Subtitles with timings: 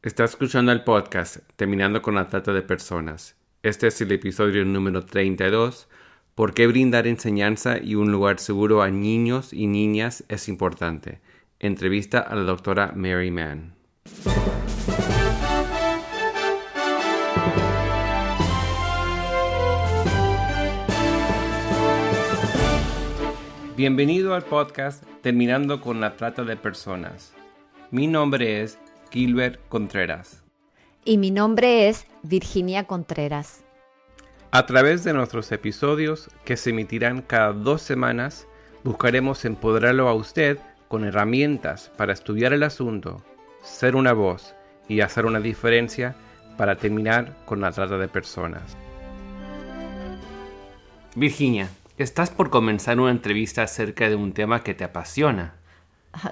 [0.00, 3.34] Está escuchando el podcast Terminando con la Trata de Personas.
[3.64, 5.88] Este es el episodio número 32.
[6.36, 11.20] ¿Por qué brindar enseñanza y un lugar seguro a niños y niñas es importante?
[11.58, 13.74] Entrevista a la doctora Mary Mann.
[23.76, 27.34] Bienvenido al podcast Terminando con la Trata de Personas.
[27.90, 28.78] Mi nombre es
[29.10, 30.42] Gilbert Contreras.
[31.04, 33.64] Y mi nombre es Virginia Contreras.
[34.50, 38.46] A través de nuestros episodios, que se emitirán cada dos semanas,
[38.84, 43.22] buscaremos empoderarlo a usted con herramientas para estudiar el asunto,
[43.62, 44.54] ser una voz
[44.88, 46.14] y hacer una diferencia
[46.56, 48.76] para terminar con la trata de personas.
[51.14, 55.57] Virginia, estás por comenzar una entrevista acerca de un tema que te apasiona.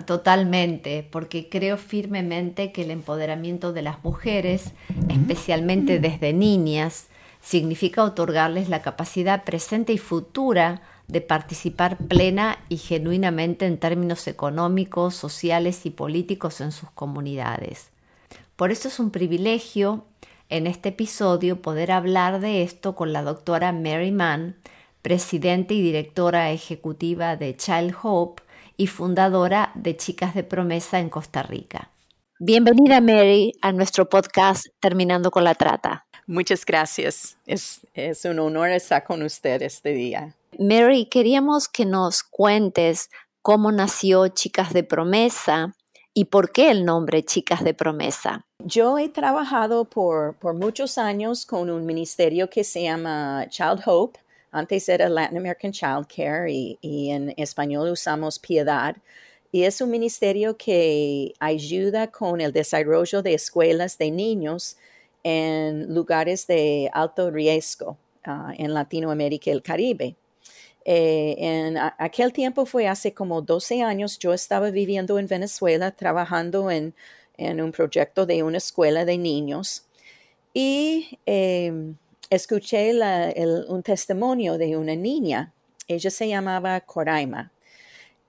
[0.06, 4.72] Totalmente, porque creo firmemente que el empoderamiento de las mujeres,
[5.08, 7.08] especialmente desde niñas,
[7.40, 15.14] significa otorgarles la capacidad presente y futura de participar plena y genuinamente en términos económicos,
[15.14, 17.90] sociales y políticos en sus comunidades.
[18.56, 20.04] Por eso es un privilegio
[20.48, 24.56] en este episodio poder hablar de esto con la doctora Mary Mann,
[25.02, 28.42] presidenta y directora ejecutiva de Child Hope,
[28.76, 31.90] y fundadora de Chicas de Promesa en Costa Rica.
[32.38, 36.06] Bienvenida Mary a nuestro podcast Terminando con la Trata.
[36.26, 37.38] Muchas gracias.
[37.46, 37.80] Es,
[38.24, 40.34] un honor estar con usted este día.
[40.58, 43.10] Mary, queríamos que nos cuentes
[43.42, 45.74] cómo nació Chicas de Promesa
[46.12, 48.44] y por qué el nombre Chicas de Promesa.
[48.64, 54.18] Yo he trabajado por, por muchos años con un ministerio que se llama Child Hope
[54.50, 58.96] antes era Latin American Child Care y, en español usamos Piedad.
[59.52, 64.76] Y es un ministerio que ayuda con el desarrollo de escuelas de niños
[65.22, 70.16] en lugares de alto riesgo ah, en Latinoamérica y el Caribe.
[70.88, 76.70] Eh, en aquel tiempo fue hace como 12 años, yo estaba viviendo en Venezuela trabajando
[76.70, 76.94] en,
[77.38, 79.84] un proyecto de una escuela de niños
[80.54, 81.96] y em,
[82.30, 82.92] escuché
[83.68, 85.52] un testimonio de una niña.
[85.88, 87.52] Ella se llamaba Coraima.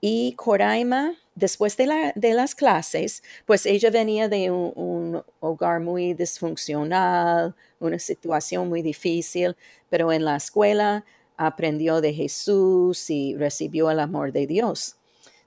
[0.00, 1.86] Y Coraima, después de,
[2.34, 9.56] las clases, pues ella venía de un, hogar muy disfuncional, una situación muy difícil,
[9.88, 11.04] pero en la escuela
[11.36, 14.96] aprendió de Jesús y recibió el amor de Dios.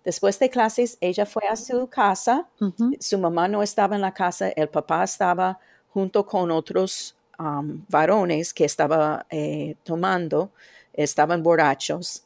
[0.03, 2.50] Después de clases, ella fue a su casa.
[3.00, 5.59] Su mamá no estaba en la casa, el papá estaba
[5.94, 10.52] junto con otros Um, varones que estaba eh, tomando,
[10.94, 12.24] estaban borrachos.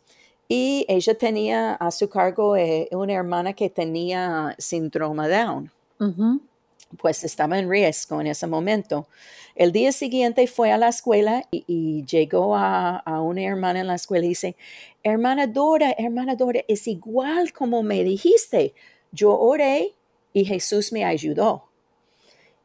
[0.50, 5.72] Y ella tenía a su cargo eh, una hermana que tenía síndrome Down.
[6.98, 9.08] Pues estaba en riesgo en ese momento.
[9.56, 13.96] El día siguiente fue a la escuela y, llegó a, a, una hermana en la
[13.96, 14.58] escuela y dice,
[15.02, 18.74] hermana Dora, hermana Dora, es igual como me dijiste.
[19.14, 19.94] Yo oré
[20.34, 21.65] y Jesús me ayudó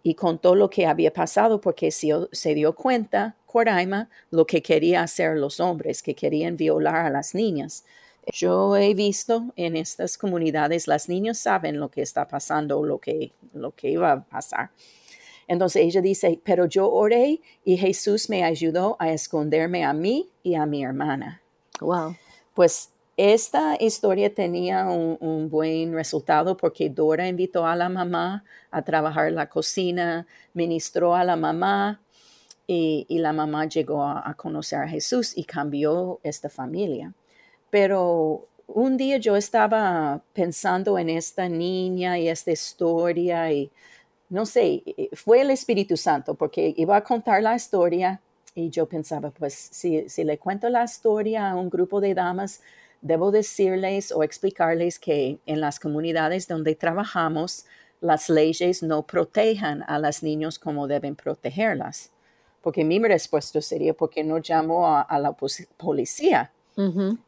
[0.03, 5.37] y contó lo que había pasado porque se, dio cuenta, Coraima, lo que quería hacer
[5.37, 7.85] los hombres, que querían violar a las niñas.
[8.33, 13.33] Yo he visto en estas comunidades, las niñas saben lo que está pasando, lo que,
[13.53, 14.71] lo que iba a pasar.
[15.49, 20.55] Entonces ella dice, pero yo oré y Jesús me ayudó a esconderme a mí y
[20.55, 21.43] a mi hermana.
[21.81, 22.17] Wow.
[22.55, 22.90] Pues
[23.23, 29.47] esta historia tenía un, buen resultado porque Dora invitó a la mamá a trabajar la
[29.47, 32.01] cocina, ministró a la mamá
[32.67, 37.13] y, la mamá llegó a, conocer a Jesús y cambió esta familia.
[37.69, 43.71] Pero un día yo estaba pensando en esta niña y esta historia y
[44.31, 44.83] no sé,
[45.13, 48.19] fue el Espíritu Santo porque iba a contar la historia
[48.55, 52.63] y yo pensaba, pues si, si le cuento la historia a un grupo de damas,
[53.01, 57.65] debo decirles o explicarles que en las comunidades donde trabajamos,
[58.01, 62.11] las leyes no protejan a las niños como deben protegerlas.
[62.63, 65.35] Porque mi respuesta sería, ¿por qué no llamo a, la
[65.77, 66.53] policía?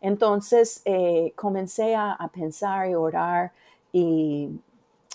[0.00, 3.52] Entonces eh, comencé a, pensar y orar
[3.92, 4.48] y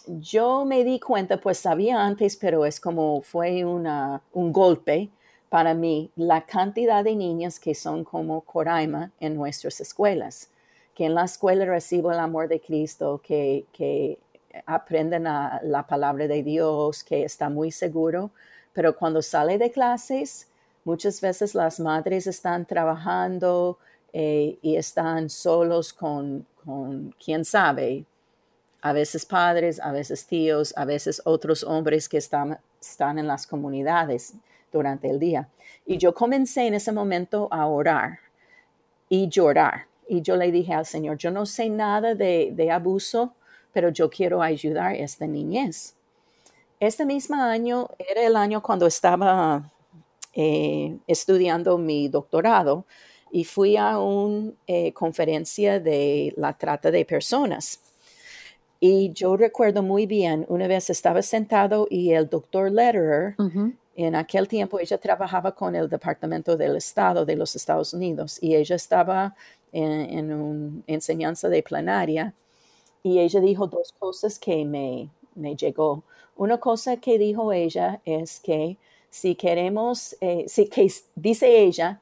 [0.08, 5.10] yo me di cuenta, pues sabía antes, pero es como fue una, un golpe
[5.50, 10.50] para mí la cantidad de niñas que son como Coraima en nuestras escuelas,
[10.94, 14.20] que en la escuela reciben el amor de Cristo, que, que
[14.66, 18.32] aprenden la palabra de Dios, que está muy seguro,
[18.74, 20.48] pero cuando sale de clases,
[20.84, 23.78] muchas veces las madres están trabajando
[24.14, 28.06] eh, y están solos con, con, quién sabe,
[28.82, 33.48] a veces padres, a veces tíos, a veces otros hombres que están, están en las
[33.48, 34.34] comunidades
[34.72, 35.50] durante el día.
[35.86, 38.20] Y yo comencé en ese momento a orar
[39.10, 39.88] y llorar.
[40.08, 43.34] Y yo le dije al Señor, yo no sé nada de, abuso,
[43.74, 45.96] pero yo quiero ayudar a esta niñez.
[46.80, 49.72] Este mismo año era el año cuando estaba
[50.34, 52.86] eh, estudiando mi doctorado
[53.32, 57.82] y fui a una eh, conferencia de la trata de personas.
[58.80, 63.36] Y yo recuerdo muy bien, una vez estaba sentado y el doctor Lederer,
[63.98, 68.56] en aquel tiempo ella trabajaba con el Departamento del Estado de los Estados Unidos y
[68.56, 69.36] ella estaba
[69.74, 72.34] en, una enseñanza de plenaria
[73.02, 76.04] y ella dijo dos cosas que me, me llegó.
[76.36, 78.78] Una cosa que dijo ella es que
[79.10, 82.00] si queremos, eh, si, que dice ella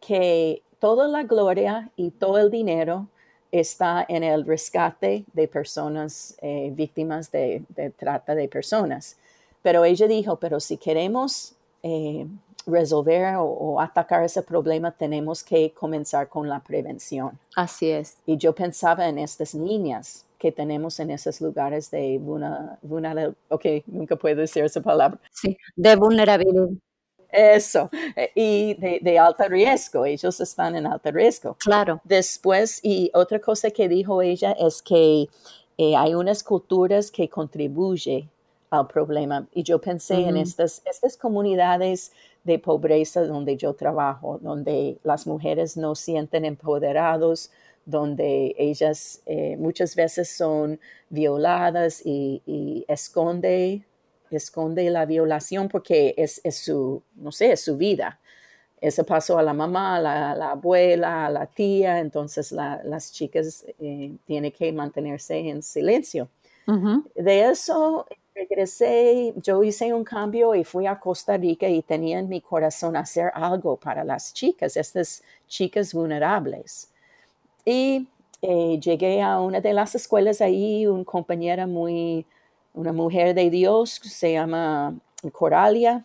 [0.00, 3.08] que toda la gloria y todo el dinero
[3.50, 7.62] está en el rescate de personas eh, víctimas de,
[7.96, 9.16] trata de personas.
[9.64, 12.26] Pero ella dijo, pero si queremos eh,
[12.66, 17.38] resolver o, atacar ese problema, tenemos que comenzar con la prevención.
[17.56, 18.18] Así es.
[18.26, 23.32] Y yo pensaba en estas niñas que tenemos en esos lugares de vulnerabilidad.
[23.48, 25.18] Ok, nunca puedo decir esa palabra.
[25.32, 26.68] Sí, de vulnerabilidad.
[27.30, 31.56] Eso, eh, y de, alto riesgo, ellos están en alto riesgo.
[31.58, 32.02] Claro.
[32.04, 35.26] Después, y otra cosa que dijo ella es que
[35.78, 38.28] eh, hay unas culturas que contribuyen
[38.78, 39.46] al problema.
[39.52, 42.12] Y yo pensé en estas, estas comunidades
[42.44, 47.50] de pobreza donde yo trabajo, donde las mujeres no sienten empoderados,
[47.86, 50.78] donde ellas eh, muchas veces son
[51.08, 53.82] violadas y, esconde,
[54.30, 58.20] esconde la violación porque es, su, no sé, es su vida.
[58.80, 64.12] Eso pasó a la mamá, a la, abuela, a la tía, entonces las chicas eh,
[64.26, 66.28] tienen que mantenerse en silencio.
[67.14, 72.28] De eso regresé, yo hice un cambio y fui a Costa Rica y tenía en
[72.28, 76.90] mi corazón hacer algo para las chicas, estas chicas vulnerables.
[77.64, 78.08] Y
[78.42, 82.26] eh, llegué a una de las escuelas ahí, una compañera muy,
[82.74, 84.94] una mujer de Dios, se llama
[85.32, 86.04] Coralia,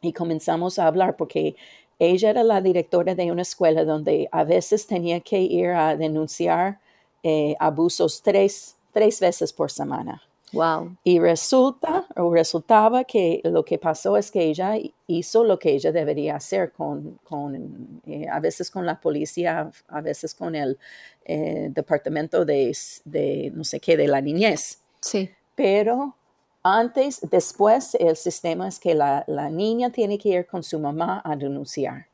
[0.00, 1.54] y comenzamos a hablar porque
[1.98, 6.80] ella era la directora de una escuela donde a veces tenía que ir a denunciar
[7.22, 10.20] eh, abusos tres, tres veces por semana.
[10.52, 10.96] Wow.
[11.02, 14.74] Y resulta o resultaba que lo que pasó es que ella
[15.06, 20.00] hizo lo que ella debería hacer con, con eh, a veces con la policía, a
[20.02, 20.78] veces con el
[21.24, 24.80] eh, departamento de, de, no sé qué, de la niñez.
[25.00, 25.30] Sí.
[25.54, 26.16] Pero
[26.62, 31.22] antes, después, el sistema es que la, la niña tiene que ir con su mamá
[31.24, 32.06] a denunciar.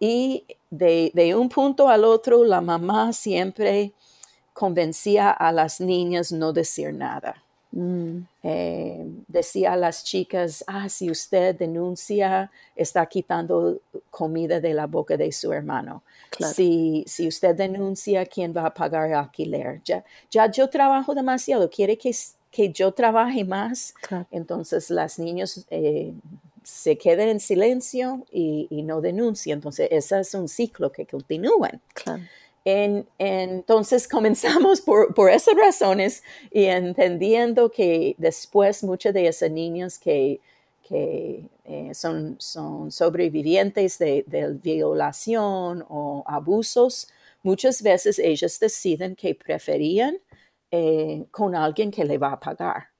[0.00, 3.92] Y de, de un punto al otro, la mamá siempre
[4.52, 7.42] convencía a las niñas no decir nada.
[7.72, 8.18] Mm.
[8.42, 13.80] Eh, decía a las chicas, ah, si usted denuncia, está quitando
[14.10, 16.02] comida de la boca de su hermano.
[16.54, 19.80] Si, si usted denuncia, ¿quién va a pagar alquiler?
[19.84, 22.14] Ya, ya yo trabajo demasiado, quiere que,
[22.50, 23.94] que yo trabaje más.
[24.30, 26.12] Entonces las niñas eh,
[26.62, 29.58] se quedan en silencio y, y, no denuncian.
[29.58, 31.70] Entonces ese es un ciclo que continúa.
[31.94, 32.22] Claro
[32.64, 40.40] entonces comenzamos por, esas razones y entendiendo que después muchas de esas niñas que,
[40.90, 41.48] eh,
[41.94, 44.24] son, son, sobrevivientes de,
[44.62, 47.08] violación o abusos,
[47.42, 50.18] muchas veces ellas deciden que preferían
[50.70, 52.91] eh, con alguien que le va a pagar.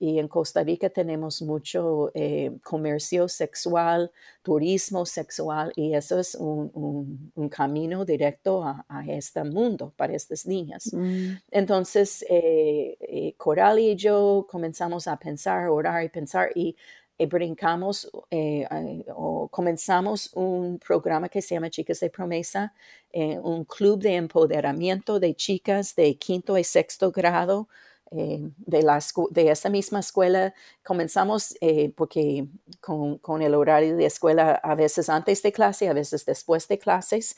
[0.00, 4.10] Y en Costa Rica tenemos mucho eh, comercio sexual,
[4.42, 10.46] turismo sexual, y eso es un, un, camino directo a, a, este mundo para estas
[10.46, 10.92] niñas.
[10.92, 11.38] Mm.
[11.50, 16.76] Entonces, eh, eh, Coral y yo comenzamos a pensar, orar y pensar, y
[17.18, 22.72] brincamos o comenzamos un programa que se llama Chicas de Promesa,
[23.12, 27.66] un club de empoderamiento de chicas de quinto y sexto grado
[28.10, 29.00] eh, de, la,
[29.30, 30.54] de esa misma escuela.
[30.82, 32.46] Comenzamos eh, porque
[32.80, 37.36] con, el horario de escuela a veces antes de clase, a veces después de clases,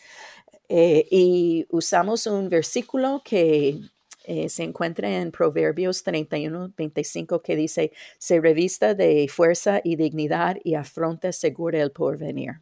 [0.68, 3.80] eh, y usamos un versículo que
[4.48, 10.74] se encuentra en Proverbios 31, 25, que dice, se revista de fuerza y dignidad y
[10.74, 12.60] afronta segura el porvenir.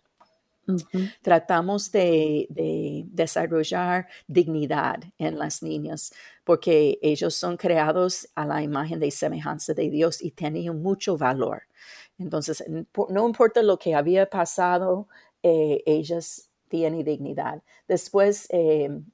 [1.23, 2.47] Tratamos de,
[3.11, 6.13] desarrollar dignidad en las niñas
[6.45, 11.63] porque ellos son creados a la imagen de semejanza de Dios y tienen mucho valor.
[12.19, 12.65] Entonces,
[13.11, 15.09] no importa lo que había pasado,
[15.43, 17.63] eh, ellas tienen dignidad.
[17.87, 19.05] Después, em,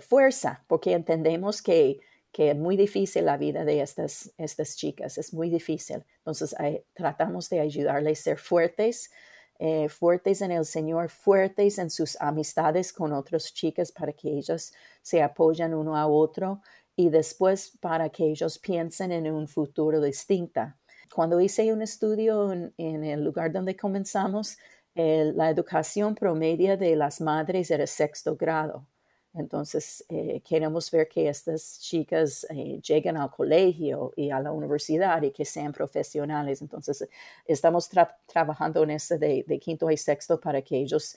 [0.00, 2.00] fuerza, porque entendemos que
[2.34, 6.04] que es muy difícil la vida de estas, estas chicas, es muy difícil.
[6.18, 6.52] Entonces
[6.92, 9.12] tratamos de ayudarles a ser fuertes,
[9.58, 14.72] eh, fuertes en el Señor, fuertes en sus amistades con otras chicas para que ellas
[15.02, 16.60] se apoyen uno a otro
[16.96, 20.74] y después para que ellos piensen en un futuro distinto.
[21.14, 22.72] Cuando hice un estudio en,
[23.04, 24.58] el lugar donde comenzamos,
[24.94, 28.86] la educación promedia de las madres era sexto grado.
[29.34, 35.20] Entonces, eh, queremos ver que estas chicas eh, lleguen al colegio y a la universidad
[35.22, 36.62] y que sean profesionales.
[36.62, 37.08] Entonces,
[37.44, 37.90] estamos
[38.26, 41.16] trabajando en este de, de, quinto y sexto para que ellos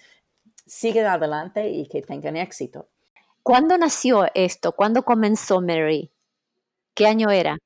[0.65, 2.87] sigan adelante y que tengan éxito.
[3.43, 4.71] ¿Cuándo nació esto?
[4.71, 6.11] ¿Cuándo comenzó Mary?
[6.95, 7.57] ¿Qué año era?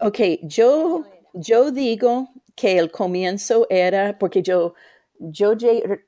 [0.00, 1.04] Ok, yo,
[1.34, 4.74] yo digo que el comienzo era porque yo,
[5.18, 5.54] yo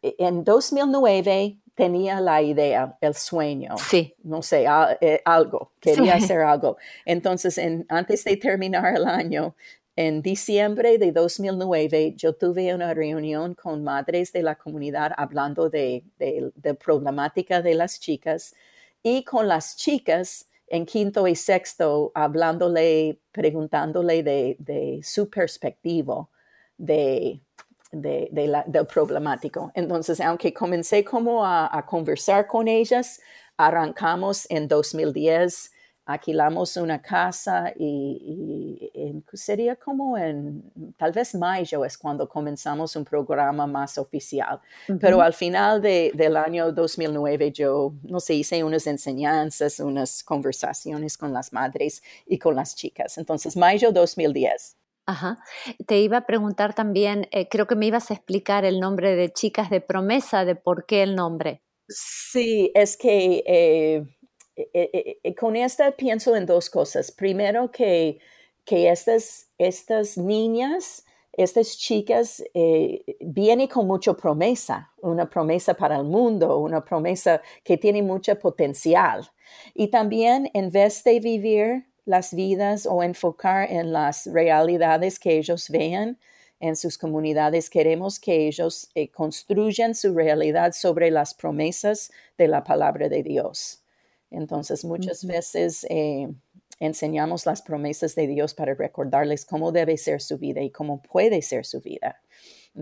[0.02, 3.76] en 2009 tenía la idea, el sueño.
[3.78, 4.14] Sí.
[4.22, 4.66] No sé,
[5.00, 6.76] eh, algo, quería hacer algo.
[7.04, 9.56] Entonces, en, antes de terminar el año,
[9.96, 16.04] en diciembre de 2009, yo tuve una reunión con madres de la comunidad hablando de,
[16.18, 18.54] de, de problemática de las chicas
[19.02, 26.28] y con las chicas en quinto y sexto, hablándole, preguntándole de, su perspectiva
[26.76, 27.40] de,
[27.94, 29.70] del problemático.
[29.74, 33.20] Entonces, aunque comencé como a, conversar con ellas,
[33.56, 35.72] arrancamos en 2010
[36.06, 38.90] alquilamos una casa y,
[39.32, 40.62] sería como en
[40.96, 44.60] tal vez mayo es cuando comenzamos un programa más oficial.
[45.00, 51.32] Pero al final del año 2009 yo, no sé, hice unas enseñanzas, unas conversaciones con
[51.32, 53.18] las madres y con las chicas.
[53.18, 54.76] Entonces, mayo 2010.
[55.06, 55.38] Ajá.
[55.86, 59.32] Te iba a preguntar también, eh, creo que me ibas a explicar el nombre de
[59.32, 61.62] Chicas de Promesa, de por qué el nombre.
[61.88, 64.04] Sí, es que eh,
[64.72, 67.10] eh, con esta pienso en dos cosas.
[67.12, 68.18] Primero, que,
[68.64, 72.42] que estas, estas niñas, estas chicas,
[73.20, 79.28] vienen con mucha promesa, una promesa para el mundo, una promesa que tiene mucho potencial.
[79.74, 85.70] Y también, en vez de vivir las vidas o enfocar en las realidades que ellos
[85.70, 86.18] vean,
[86.60, 87.70] en sus comunidades.
[87.70, 93.82] Queremos que ellos construyan su realidad sobre las promesas de la palabra de Dios.
[94.30, 96.28] Entonces, muchas veces eh,
[96.80, 101.42] enseñamos las promesas de Dios para recordarles cómo debe ser su vida y cómo puede
[101.42, 102.20] ser su vida.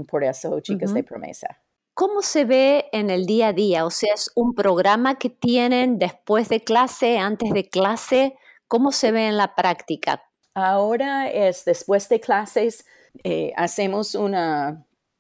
[0.09, 1.59] Por eso, chicas de promesa.
[1.95, 3.85] ¿Cómo se ve en el día a día?
[3.85, 8.35] O sea, es un programa que tienen después de clase, antes de clase.
[8.73, 10.25] ¿Cómo se ve en la práctica?
[10.55, 12.87] Ahora es después de clases,
[13.23, 14.35] eh, hacemos un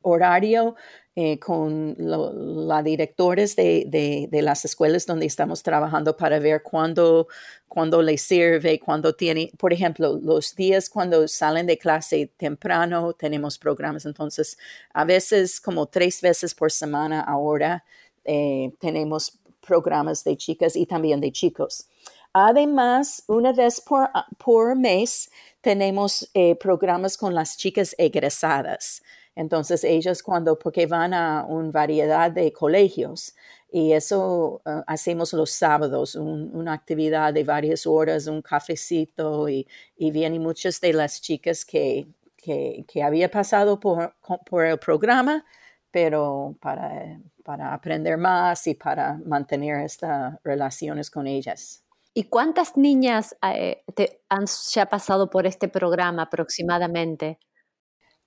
[0.00, 0.74] horario
[1.14, 7.28] eh, con los directores de, las escuelas donde estamos trabajando para ver cuándo,
[7.68, 13.58] cuándo les sirve, cuándo tiene, por ejemplo, los días cuando salen de clase temprano tenemos
[13.58, 14.56] programas, entonces
[14.94, 17.84] a veces como tres veces por semana ahora
[18.24, 21.86] eh, tenemos programas de chicas y también de chicos.
[22.32, 24.08] Además, una vez por,
[24.38, 29.02] por mes tenemos eh, programas con las chicas egresadas.
[29.34, 33.34] Entonces ellos cuando, porque van a una variedad de colegios
[33.70, 40.10] y eso ah, hacemos los sábados, una actividad de varias horas, un cafecito y, y
[40.10, 44.14] vienen muchas de las chicas que, que, que había pasado por,
[44.46, 45.44] por, el programa,
[45.90, 51.82] pero para, para aprender más y para mantener estas relaciones con ellas.
[52.14, 57.38] ¿Y cuántas niñas eh, te han ya pasado por este programa aproximadamente?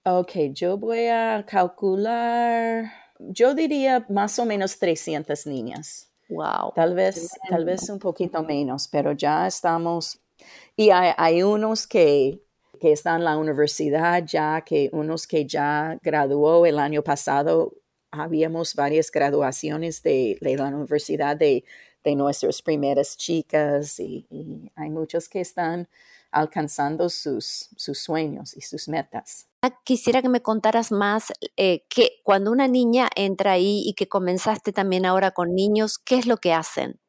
[0.03, 2.85] Ok, yo voy a calcular,
[3.19, 6.11] yo diría más o menos 300 niñas.
[6.29, 6.73] Wow.
[6.75, 10.19] Tal vez, tal vez un poquito menos, pero ya estamos.
[10.75, 12.41] Y hay, unos que,
[12.79, 17.73] que, están en la universidad ya, que unos que ya graduó el año pasado.
[18.11, 21.63] Habíamos varias graduaciones de, la universidad de,
[22.05, 25.89] de, nuestras primeras chicas y, y hay muchos que están
[26.35, 29.47] alcanzando sus, sus sueños y sus metas.
[29.83, 34.71] Quisiera que me contaras más eh, que cuando una niña entra ahí y que comenzaste
[34.71, 36.99] también ahora con niños, ¿qué es lo que hacen?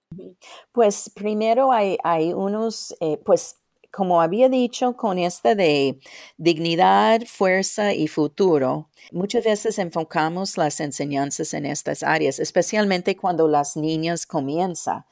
[0.72, 3.58] Pues primero hay, hay unos, eh, pues
[3.90, 5.98] como había dicho, con esta de
[6.36, 13.76] dignidad, fuerza y futuro, muchas veces enfocamos las enseñanzas en estas áreas, especialmente cuando las
[13.76, 15.04] niñas comienzan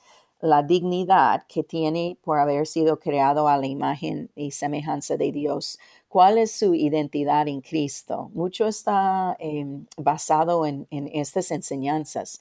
[0.44, 5.78] la dignidad que tiene por haber sido creado a la imagen y semejanza de Dios.
[6.06, 8.30] ¿Cuál es su identidad en Cristo?
[8.34, 12.40] Mucho está em, basado en, estas enseñanzas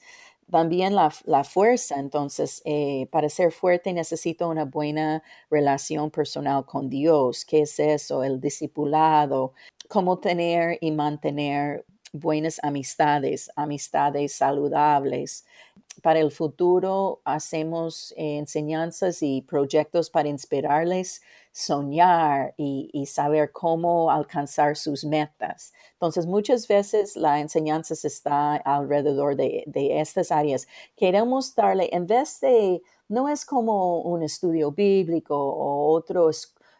[0.50, 1.10] también la,
[1.44, 1.98] fuerza.
[1.98, 7.44] Entonces, eh, para ser fuerte necesito una buena relación personal con Dios.
[7.44, 8.24] ¿Qué es eso?
[8.24, 9.54] El discipulado,
[9.88, 15.44] cómo tener y mantener buenas amistades, amistades saludables.
[16.00, 24.76] Para el futuro hacemos eh, enseñanzas y proyectos para inspirarles soñar y, saber cómo alcanzar
[24.76, 25.72] sus metas.
[25.92, 30.66] Entonces, muchas veces la enseñanza está alrededor de, estas áreas.
[30.96, 36.22] Queremos darle, en vez de, no es como un estudio bíblico o otra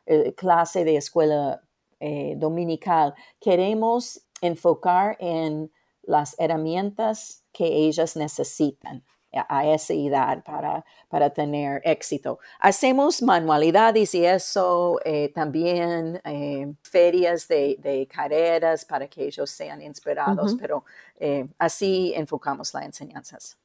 [0.06, 1.62] eh, clase de escuela
[2.00, 5.70] eh, dominical, queremos enfocar en
[6.02, 9.02] las herramientas que ellas necesitan
[9.48, 12.38] a esa edad para, para tener éxito.
[12.60, 20.54] Hacemos manualidades y eso, eh, también eh, ferias de, carreras para que ellos sean inspirados,
[20.58, 20.84] pero
[21.18, 23.56] eh, así enfocamos las enseñanzas.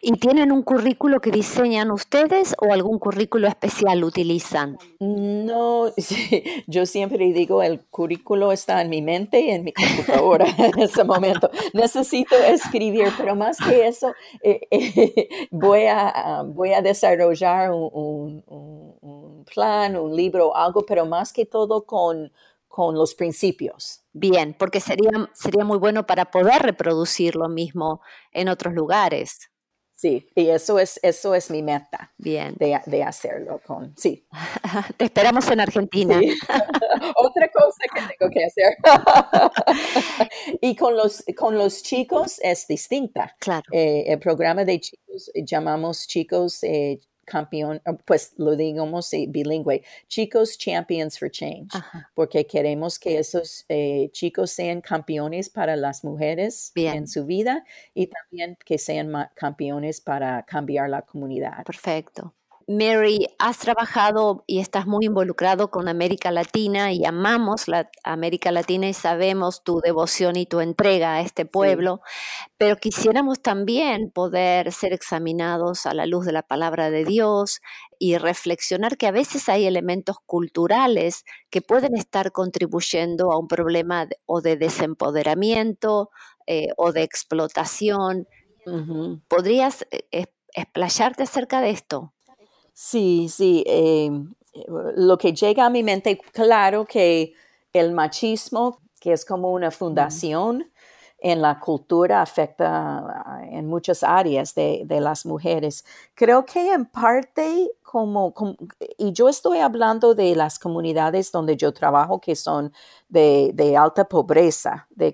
[0.00, 4.78] ¿Y tienen un currículo que diseñan ustedes o algún currículo especial utilizan?
[5.00, 5.92] No,
[6.66, 11.04] yo siempre digo, el currículo está en mi mente y en mi computadora en ese
[11.04, 11.50] momento.
[11.74, 19.96] Necesito escribir, pero más que eso, eh, eh, voy, a, voy a desarrollar un, plan,
[19.96, 22.32] un libro, algo, pero más que todo con,
[22.66, 24.02] con los principios.
[24.12, 28.00] Bien, porque sería, sería muy bueno para poder reproducir lo mismo
[28.32, 29.50] en otros lugares.
[29.96, 32.12] Sí, y eso es, eso es mi meta.
[32.18, 32.54] Bien.
[32.58, 34.26] De, hacerlo con, sí.
[34.98, 36.20] Te esperamos en Argentina.
[37.16, 38.76] Otra cosa que tengo que hacer.
[40.60, 43.34] y con los, con los chicos es distinta.
[43.38, 43.64] Claro.
[43.72, 51.18] Eh, el programa de chicos, llamamos chicos eh, campeón, pues lo digamos bilingüe, chicos champions
[51.18, 51.68] for change,
[52.14, 57.64] porque queremos que esos eh, chicos sean campeones para las mujeres en su vida
[57.94, 61.64] y también que sean campeones para cambiar la comunidad.
[61.64, 62.32] Perfecto.
[62.68, 68.88] Mary, has trabajado y estás muy involucrado con América Latina y amamos la América Latina
[68.88, 72.00] y sabemos tu devoción y tu entrega a este pueblo,
[72.58, 77.60] pero quisiéramos también poder ser examinados a la luz de la palabra de Dios
[78.00, 84.08] y reflexionar que a veces hay elementos culturales que pueden estar contribuyendo a un problema
[84.26, 86.10] o de desempoderamiento
[86.48, 88.26] eh, o de explotación.
[89.28, 92.15] ¿Podrías eh, explayarte acerca de esto?
[92.78, 93.64] Sí, sí.
[93.66, 94.34] Em,
[94.96, 97.32] lo que llega a mi mente, claro que
[97.72, 100.70] el machismo, que es como una fundación
[101.26, 105.84] en la cultura, afecta ah, en muchas áreas de, de las mujeres.
[106.14, 108.32] Creo que en parte como,
[108.96, 112.72] y yo estoy hablando de las comunidades donde yo trabajo que son
[113.08, 115.12] de, de alta pobreza, de,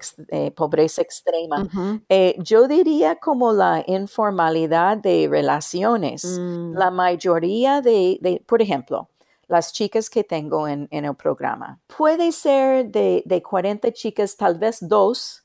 [0.54, 1.66] pobreza extrema.
[2.10, 6.24] Eh, yo diría como la informalidad de relaciones.
[6.38, 6.74] Mm.
[6.74, 9.08] La mayoría de, de, por ejemplo,
[9.48, 14.58] las chicas que tengo en, en el programa, puede ser de, de 40 chicas, tal
[14.58, 15.41] vez dos,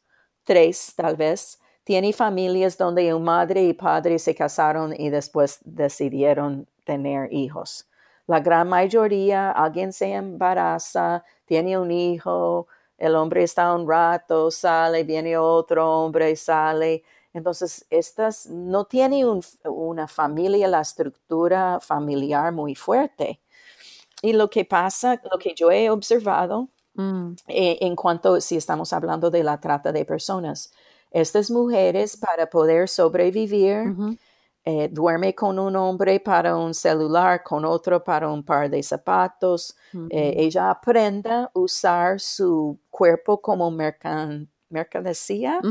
[0.48, 6.68] tres, tal vez, tiene familias donde un madre y padre se casaron y después decidieron
[6.86, 7.88] tener hijos.
[8.28, 15.04] La gran mayoría, alguien se embaraza, tiene un hijo, el hombre está un rato, sale,
[15.04, 17.04] viene otro hombre, sale.
[17.34, 23.42] Entonces, estas no tienen una familia, la estructura familiar muy fuerte.
[24.22, 27.36] Y lo que pasa, lo que yo he observado mm.
[27.48, 30.72] eh, en cuanto, si estamos hablando de la trata de personas,
[31.12, 33.96] estas mujeres para poder sobrevivir,
[34.66, 39.78] eh, duerme con un hombre para un celular, con otro para un par de zapatos.
[40.10, 45.62] Eh, ella aprende a usar su cuerpo como mercancía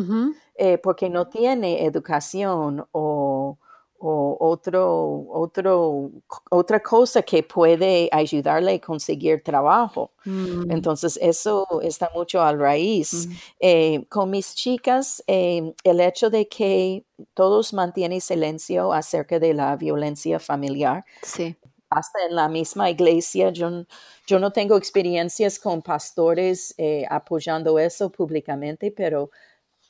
[0.83, 3.59] porque no tiene educación o
[3.99, 6.11] o otro, otro,
[6.51, 10.13] otra cosa que puede ayudarle a conseguir trabajo.
[10.25, 10.71] Mm.
[10.71, 13.27] Entonces, eso está mucho al raíz.
[13.27, 13.33] Mm.
[13.61, 17.05] Eh, con mis chicas, eh, el hecho de que
[17.35, 21.05] todos mantienen silencio acerca de la violencia familiar.
[21.23, 21.57] Sí.
[21.89, 23.85] Hasta en la misma iglesia, yo,
[24.27, 29.31] yo no tengo experiencias con pastores eh, apoyando eso públicamente, pero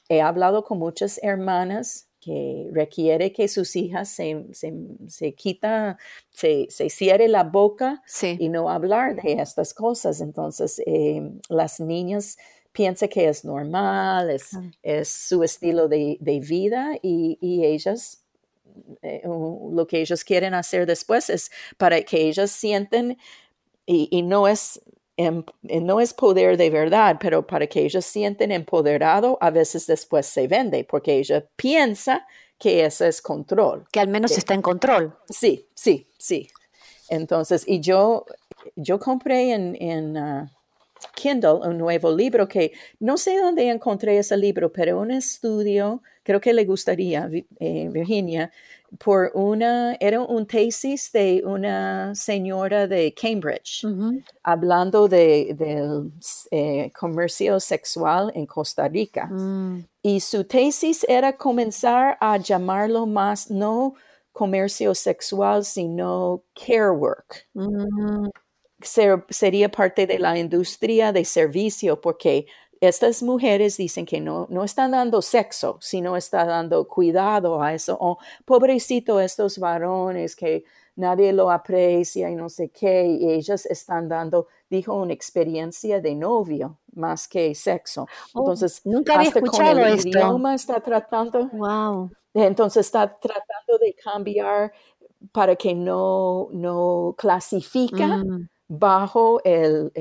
[0.09, 4.75] he hablado con muchas hermanas que requiere que sus hijas se, se,
[5.07, 5.97] se quita,
[6.31, 10.21] se, se, cierre la boca y no hablar de estas cosas.
[10.21, 12.37] Entonces, eh, las niñas
[12.73, 14.51] piensan que es normal, es,
[14.83, 18.25] es su estilo de, de vida y, y ellas
[19.03, 23.19] eh, lo que ellos quieren hacer después es para que ellas sienten
[23.87, 24.81] y, y no es
[25.19, 29.87] Em, eh, no es poder de verdad, pero para que ellos sienten empoderado, a veces
[29.87, 32.27] después se vende, porque ella piensa
[32.59, 33.87] que ese es control.
[33.91, 35.17] Que al menos está en control.
[35.29, 36.49] Sí, sí, sí.
[37.09, 38.27] Entonces, y yo,
[38.75, 40.49] yo compré en, en uh,
[41.15, 46.41] Kindle un nuevo libro que no sé dónde encontré ese libro, pero un estudio, creo
[46.41, 48.51] que le gustaría, eh, Virginia,
[48.99, 53.85] por una, era un tesis de una señora de Cambridge,
[54.43, 56.13] hablando de, del
[56.51, 59.27] eh, comercio sexual en Costa Rica.
[59.27, 59.85] Mm.
[60.03, 63.95] Y su tesis era comenzar a llamarlo más no
[64.33, 67.49] comercio sexual, sino care work.
[67.55, 68.29] Mm.
[69.31, 72.47] sería parte de la industria de servicio, porque
[72.81, 77.97] estas mujeres dicen que no, no están dando sexo, sino están dando cuidado a eso.
[78.01, 80.65] Oh, pobrecito estos varones que
[80.97, 86.15] nadie lo aprecia y no sé qué, y ellas están dando, dijo, una experiencia de
[86.15, 88.07] novio más que sexo.
[88.33, 91.49] Oh, entonces, nunca había escuchado con el idioma está tratando.
[91.49, 92.11] Wow.
[92.35, 94.73] Entonces está tratando de cambiar
[95.33, 98.19] para que no, no clasifica.
[98.19, 99.93] Mm bajo el,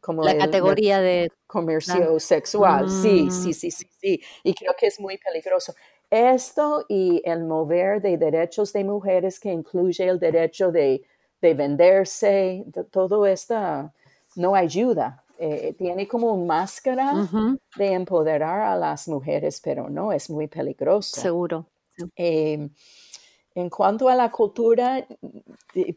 [0.00, 2.90] como la categoría de comercio sexual.
[2.90, 3.30] Sí, mm.
[3.30, 4.22] sí, sí, sí, sí.
[4.42, 5.74] Y creo que es muy peligroso.
[6.10, 11.02] Esto y el mover de derechos de mujeres que incluye el derecho de,
[11.40, 13.92] venderse, todo esto
[14.36, 15.22] no ayuda.
[15.40, 17.28] Eh, tiene como máscara
[17.76, 21.20] de empoderar a las mujeres, pero no, es muy peligroso.
[21.20, 21.66] Seguro.
[22.16, 22.68] Eh,
[23.60, 25.04] en cuanto a la cultura,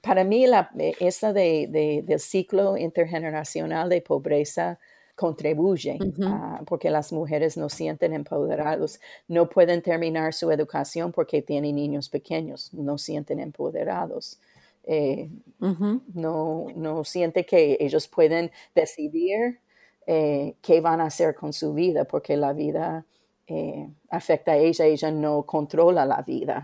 [0.01, 4.79] para mí la, esa de, del ciclo intergeneracional de pobreza
[5.15, 5.99] contribuye,
[6.65, 12.73] porque las mujeres no sienten empoderados, no pueden terminar su educación porque tienen niños pequeños,
[12.73, 14.39] no sienten empoderados.
[14.83, 19.59] Eh, no, no siente que ellos pueden decidir
[20.07, 23.05] eh, qué van a hacer con su vida, porque la vida
[23.45, 26.63] eh, afecta a ella, ella no controla la vida.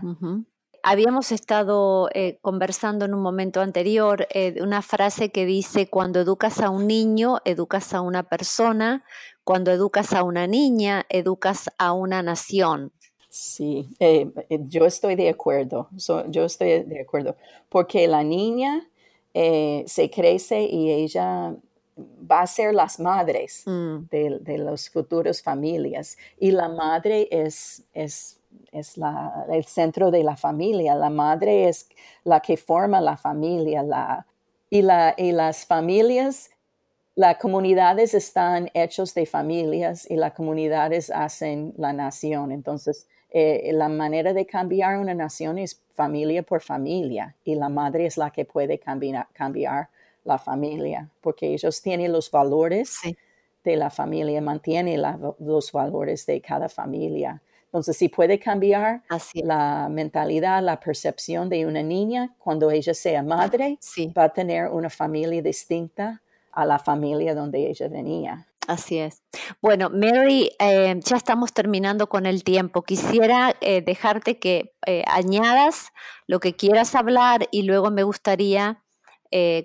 [0.90, 6.60] Habíamos estado eh, conversando en un momento anterior eh, una frase que dice, cuando educas
[6.62, 9.04] a un niño, educas a una persona,
[9.44, 12.90] cuando educas a una niña, educas a una nación.
[13.28, 15.90] Sí, eh, yo estoy de acuerdo,
[16.28, 17.36] yo estoy de acuerdo,
[17.68, 18.88] porque la niña
[19.34, 21.54] se crece y ella
[21.98, 24.08] va a ser las madres mm.
[24.10, 28.37] de, de las futuras familias y la madre es, es
[28.72, 31.88] es la, el centro de la familia, la madre es
[32.24, 34.26] la que forma la familia la,
[34.70, 36.50] y, la, y las familias,
[37.14, 42.52] las comunidades están hechos de familias y las comunidades hacen la nación.
[42.52, 48.06] Entonces, eh, la manera de cambiar una nación es familia por familia y la madre
[48.06, 49.88] es la que puede cambiar, cambiar
[50.24, 52.98] la familia porque ellos tienen los valores
[53.64, 55.02] de la familia, mantienen
[55.38, 57.42] los valores de cada familia.
[57.68, 59.02] Entonces, si puede cambiar
[59.34, 63.78] la mentalidad, la percepción de una niña cuando ella sea madre,
[64.16, 68.48] va a tener una familia distinta a la familia donde ella venía.
[68.66, 69.22] Así es.
[69.62, 72.82] Bueno, Mary, eh, ya estamos terminando con el tiempo.
[72.82, 75.92] Quisiera eh, dejarte que eh, añadas
[76.26, 78.82] lo que quieras hablar y luego me gustaría,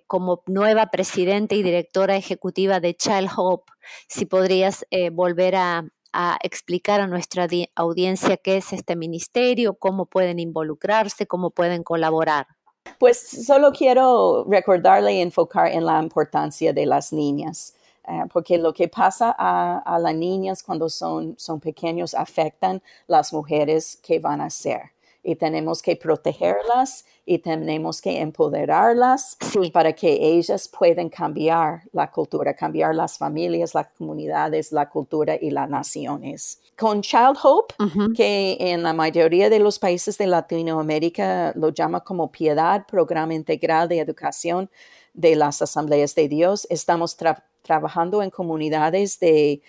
[0.08, 3.72] como nueva presidenta y directora ejecutiva de Child Hope,
[4.10, 10.40] si podrías volver a, a explicar a nuestra audiencia qué es este ministerio, cómo pueden
[10.40, 12.48] involucrarse, cómo pueden colaborar.
[13.00, 17.76] Pues solo quiero recordarle y enfocar en la importancia de las niñas.
[18.08, 23.98] Eh, porque lo que pasa a, las niñas cuando son, son pequeños afectan las mujeres
[24.04, 24.92] que van a ser
[25.24, 29.38] y tenemos que protegerlas y tenemos que empoderarlas
[29.72, 35.50] para que ellas puedan cambiar la cultura, cambiar las familias, las comunidades, la cultura y
[35.50, 36.60] las naciones.
[36.78, 37.76] Con Child Hope,
[38.16, 43.88] que en la mayoría de los países de Latinoamérica lo llama como Piedad, Programa Integral
[43.88, 44.70] de Educación
[45.14, 47.16] de las Asambleas de Dios, estamos
[47.62, 49.62] trabajando en comunidades de,